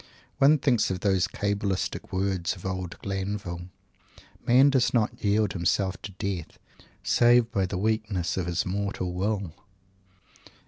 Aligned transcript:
One 0.39 0.57
thinks 0.57 0.89
of 0.89 1.01
those 1.01 1.27
Cabalistic 1.27 2.11
words 2.11 2.55
of 2.55 2.65
old 2.65 2.97
Glanville, 3.03 3.69
"Man 4.43 4.71
does 4.71 4.95
not 4.95 5.23
yield 5.23 5.53
himself 5.53 6.01
to 6.01 6.11
Death 6.13 6.57
save 7.03 7.51
by 7.51 7.67
the 7.67 7.77
weakness 7.77 8.35
of 8.35 8.47
his 8.47 8.65
mortal 8.65 9.13
Will." 9.13 9.53